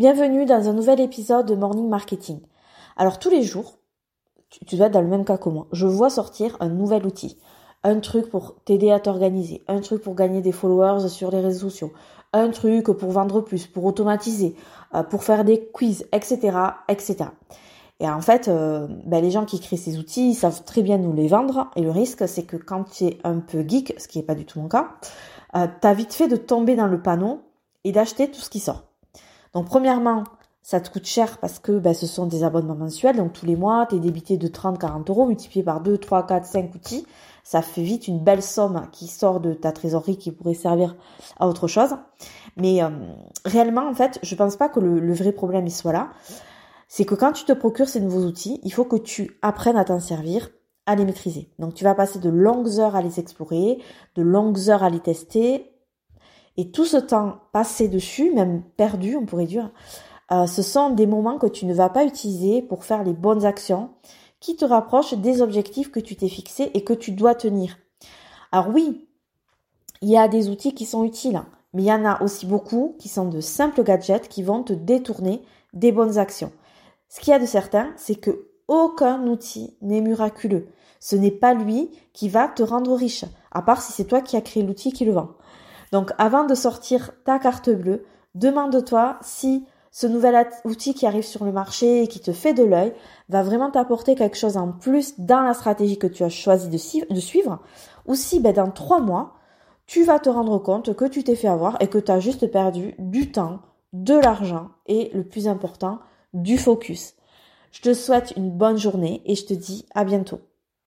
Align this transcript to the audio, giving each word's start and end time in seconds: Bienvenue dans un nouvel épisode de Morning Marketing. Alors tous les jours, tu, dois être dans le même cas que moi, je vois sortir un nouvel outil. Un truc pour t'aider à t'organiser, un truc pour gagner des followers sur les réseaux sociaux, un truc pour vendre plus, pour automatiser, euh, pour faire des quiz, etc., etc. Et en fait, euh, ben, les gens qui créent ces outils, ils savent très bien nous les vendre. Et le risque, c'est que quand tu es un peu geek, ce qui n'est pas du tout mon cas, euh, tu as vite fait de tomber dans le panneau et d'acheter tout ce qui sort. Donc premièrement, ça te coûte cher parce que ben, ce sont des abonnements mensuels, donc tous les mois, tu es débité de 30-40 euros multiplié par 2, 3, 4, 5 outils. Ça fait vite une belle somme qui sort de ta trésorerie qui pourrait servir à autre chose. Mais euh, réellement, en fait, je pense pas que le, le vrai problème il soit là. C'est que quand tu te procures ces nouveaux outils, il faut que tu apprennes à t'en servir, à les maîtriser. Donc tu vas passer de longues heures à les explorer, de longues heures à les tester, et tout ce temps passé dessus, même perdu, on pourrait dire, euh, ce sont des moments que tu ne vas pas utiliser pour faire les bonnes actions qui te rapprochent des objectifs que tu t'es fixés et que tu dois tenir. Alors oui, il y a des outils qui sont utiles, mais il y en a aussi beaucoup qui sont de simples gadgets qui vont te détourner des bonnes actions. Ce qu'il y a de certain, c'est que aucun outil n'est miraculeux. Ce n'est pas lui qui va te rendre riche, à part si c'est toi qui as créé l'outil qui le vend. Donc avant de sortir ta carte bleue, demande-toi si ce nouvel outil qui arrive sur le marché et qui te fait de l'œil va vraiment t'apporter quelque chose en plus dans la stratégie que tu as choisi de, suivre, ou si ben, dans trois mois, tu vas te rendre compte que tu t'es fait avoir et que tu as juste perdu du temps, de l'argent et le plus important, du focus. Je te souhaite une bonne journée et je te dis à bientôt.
Bienvenue 0.00 0.46
dans 0.46 0.66
un 0.66 0.72
nouvel 0.72 0.98
épisode 0.98 1.44
de 1.44 1.54
Morning 1.54 1.86
Marketing. 1.86 2.40
Alors 2.96 3.18
tous 3.18 3.28
les 3.28 3.42
jours, 3.42 3.76
tu, 4.48 4.74
dois 4.74 4.86
être 4.86 4.94
dans 4.94 5.02
le 5.02 5.06
même 5.06 5.26
cas 5.26 5.36
que 5.36 5.50
moi, 5.50 5.66
je 5.72 5.86
vois 5.86 6.08
sortir 6.08 6.56
un 6.60 6.70
nouvel 6.70 7.04
outil. 7.04 7.36
Un 7.84 8.00
truc 8.00 8.30
pour 8.30 8.54
t'aider 8.64 8.90
à 8.90 8.98
t'organiser, 8.98 9.62
un 9.68 9.80
truc 9.80 10.00
pour 10.00 10.14
gagner 10.14 10.40
des 10.40 10.52
followers 10.52 11.06
sur 11.10 11.30
les 11.30 11.40
réseaux 11.40 11.68
sociaux, 11.68 11.92
un 12.32 12.48
truc 12.48 12.86
pour 12.86 13.10
vendre 13.10 13.42
plus, 13.42 13.66
pour 13.66 13.84
automatiser, 13.84 14.56
euh, 14.94 15.02
pour 15.02 15.22
faire 15.22 15.44
des 15.44 15.68
quiz, 15.70 16.06
etc., 16.12 16.56
etc. 16.88 17.16
Et 18.00 18.08
en 18.08 18.22
fait, 18.22 18.48
euh, 18.48 18.86
ben, 19.04 19.22
les 19.22 19.30
gens 19.30 19.44
qui 19.44 19.60
créent 19.60 19.76
ces 19.76 19.98
outils, 19.98 20.30
ils 20.30 20.34
savent 20.34 20.64
très 20.64 20.80
bien 20.80 20.96
nous 20.96 21.12
les 21.12 21.28
vendre. 21.28 21.70
Et 21.76 21.82
le 21.82 21.90
risque, 21.90 22.26
c'est 22.26 22.44
que 22.44 22.56
quand 22.56 22.84
tu 22.84 23.04
es 23.04 23.18
un 23.22 23.40
peu 23.40 23.68
geek, 23.68 23.96
ce 23.98 24.08
qui 24.08 24.16
n'est 24.16 24.24
pas 24.24 24.34
du 24.34 24.46
tout 24.46 24.60
mon 24.62 24.68
cas, 24.68 24.94
euh, 25.56 25.66
tu 25.78 25.86
as 25.86 25.92
vite 25.92 26.14
fait 26.14 26.26
de 26.26 26.36
tomber 26.36 26.74
dans 26.74 26.86
le 26.86 27.02
panneau 27.02 27.42
et 27.84 27.92
d'acheter 27.92 28.30
tout 28.30 28.40
ce 28.40 28.48
qui 28.48 28.60
sort. 28.60 28.89
Donc 29.54 29.66
premièrement, 29.66 30.24
ça 30.62 30.80
te 30.80 30.90
coûte 30.90 31.06
cher 31.06 31.38
parce 31.38 31.58
que 31.58 31.78
ben, 31.78 31.94
ce 31.94 32.06
sont 32.06 32.26
des 32.26 32.44
abonnements 32.44 32.74
mensuels, 32.74 33.16
donc 33.16 33.32
tous 33.32 33.46
les 33.46 33.56
mois, 33.56 33.86
tu 33.88 33.96
es 33.96 33.98
débité 33.98 34.36
de 34.36 34.48
30-40 34.48 35.08
euros 35.10 35.26
multiplié 35.26 35.64
par 35.64 35.80
2, 35.80 35.98
3, 35.98 36.26
4, 36.26 36.46
5 36.46 36.74
outils. 36.74 37.06
Ça 37.42 37.62
fait 37.62 37.82
vite 37.82 38.06
une 38.06 38.22
belle 38.22 38.42
somme 38.42 38.86
qui 38.92 39.06
sort 39.06 39.40
de 39.40 39.54
ta 39.54 39.72
trésorerie 39.72 40.18
qui 40.18 40.30
pourrait 40.30 40.54
servir 40.54 40.94
à 41.38 41.48
autre 41.48 41.66
chose. 41.66 41.96
Mais 42.56 42.82
euh, 42.82 42.90
réellement, 43.44 43.88
en 43.88 43.94
fait, 43.94 44.18
je 44.22 44.34
pense 44.34 44.56
pas 44.56 44.68
que 44.68 44.78
le, 44.78 45.00
le 45.00 45.14
vrai 45.14 45.32
problème 45.32 45.66
il 45.66 45.72
soit 45.72 45.92
là. 45.92 46.10
C'est 46.86 47.04
que 47.04 47.14
quand 47.14 47.32
tu 47.32 47.44
te 47.44 47.52
procures 47.52 47.88
ces 47.88 48.00
nouveaux 48.00 48.26
outils, 48.26 48.60
il 48.62 48.72
faut 48.72 48.84
que 48.84 48.96
tu 48.96 49.38
apprennes 49.42 49.76
à 49.76 49.84
t'en 49.84 50.00
servir, 50.00 50.50
à 50.86 50.96
les 50.96 51.04
maîtriser. 51.04 51.50
Donc 51.58 51.74
tu 51.74 51.84
vas 51.84 51.94
passer 51.94 52.18
de 52.18 52.28
longues 52.28 52.78
heures 52.78 52.96
à 52.96 53.02
les 53.02 53.18
explorer, 53.20 53.78
de 54.16 54.22
longues 54.22 54.68
heures 54.68 54.82
à 54.82 54.90
les 54.90 55.00
tester, 55.00 55.70
et 56.60 56.70
tout 56.70 56.84
ce 56.84 56.98
temps 56.98 57.38
passé 57.52 57.88
dessus, 57.88 58.34
même 58.34 58.62
perdu, 58.76 59.16
on 59.16 59.24
pourrait 59.24 59.46
dire, 59.46 59.70
euh, 60.30 60.46
ce 60.46 60.60
sont 60.60 60.90
des 60.90 61.06
moments 61.06 61.38
que 61.38 61.46
tu 61.46 61.64
ne 61.64 61.72
vas 61.72 61.88
pas 61.88 62.04
utiliser 62.04 62.60
pour 62.60 62.84
faire 62.84 63.02
les 63.02 63.14
bonnes 63.14 63.46
actions 63.46 63.88
qui 64.40 64.56
te 64.56 64.66
rapprochent 64.66 65.14
des 65.14 65.40
objectifs 65.40 65.90
que 65.90 66.00
tu 66.00 66.16
t'es 66.16 66.28
fixés 66.28 66.70
et 66.74 66.84
que 66.84 66.92
tu 66.92 67.12
dois 67.12 67.34
tenir. 67.34 67.78
Alors 68.52 68.68
oui, 68.68 69.08
il 70.02 70.10
y 70.10 70.18
a 70.18 70.28
des 70.28 70.50
outils 70.50 70.74
qui 70.74 70.84
sont 70.84 71.02
utiles, 71.02 71.40
mais 71.72 71.84
il 71.84 71.86
y 71.86 71.92
en 71.94 72.04
a 72.04 72.22
aussi 72.22 72.44
beaucoup 72.44 72.94
qui 72.98 73.08
sont 73.08 73.26
de 73.26 73.40
simples 73.40 73.82
gadgets 73.82 74.28
qui 74.28 74.42
vont 74.42 74.62
te 74.62 74.74
détourner 74.74 75.40
des 75.72 75.92
bonnes 75.92 76.18
actions. 76.18 76.52
Ce 77.08 77.20
qu'il 77.20 77.30
y 77.30 77.34
a 77.34 77.38
de 77.38 77.46
certain, 77.46 77.90
c'est 77.96 78.16
que 78.16 78.50
aucun 78.68 79.26
outil 79.26 79.78
n'est 79.80 80.02
miraculeux. 80.02 80.68
Ce 81.00 81.16
n'est 81.16 81.30
pas 81.30 81.54
lui 81.54 81.88
qui 82.12 82.28
va 82.28 82.48
te 82.48 82.62
rendre 82.62 82.94
riche, 82.94 83.24
à 83.50 83.62
part 83.62 83.80
si 83.80 83.92
c'est 83.92 84.04
toi 84.04 84.20
qui 84.20 84.36
as 84.36 84.42
créé 84.42 84.62
l'outil 84.62 84.92
qui 84.92 85.06
le 85.06 85.12
vend. 85.12 85.30
Donc 85.92 86.12
avant 86.18 86.44
de 86.44 86.54
sortir 86.54 87.10
ta 87.24 87.38
carte 87.38 87.70
bleue, 87.70 88.04
demande-toi 88.34 89.18
si 89.22 89.66
ce 89.92 90.06
nouvel 90.06 90.46
outil 90.64 90.94
qui 90.94 91.06
arrive 91.06 91.24
sur 91.24 91.44
le 91.44 91.52
marché 91.52 92.02
et 92.02 92.08
qui 92.08 92.20
te 92.20 92.32
fait 92.32 92.54
de 92.54 92.62
l'œil 92.62 92.94
va 93.28 93.42
vraiment 93.42 93.70
t'apporter 93.70 94.14
quelque 94.14 94.36
chose 94.36 94.56
en 94.56 94.70
plus 94.70 95.18
dans 95.18 95.40
la 95.40 95.54
stratégie 95.54 95.98
que 95.98 96.06
tu 96.06 96.22
as 96.22 96.28
choisi 96.28 96.68
de, 96.68 96.76
suivre, 96.76 97.58
ou 98.06 98.14
si 98.14 98.38
ben, 98.38 98.52
dans 98.52 98.70
trois 98.70 99.00
mois, 99.00 99.34
tu 99.86 100.04
vas 100.04 100.20
te 100.20 100.28
rendre 100.28 100.58
compte 100.58 100.94
que 100.94 101.06
tu 101.06 101.24
t'es 101.24 101.34
fait 101.34 101.48
avoir 101.48 101.76
et 101.82 101.88
que 101.88 101.98
tu 101.98 102.12
as 102.12 102.20
juste 102.20 102.46
perdu 102.46 102.94
du 102.98 103.32
temps, 103.32 103.58
de 103.92 104.14
l'argent 104.14 104.68
et 104.86 105.10
le 105.12 105.24
plus 105.24 105.48
important, 105.48 105.98
du 106.32 106.56
focus. 106.56 107.14
Je 107.72 107.80
te 107.80 107.94
souhaite 107.94 108.32
une 108.36 108.50
bonne 108.50 108.78
journée 108.78 109.22
et 109.26 109.34
je 109.34 109.44
te 109.44 109.54
dis 109.54 109.86
à 109.94 110.04
bientôt. 110.04 110.40